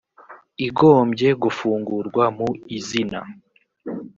[0.67, 3.19] igombye gufungurwa mu izina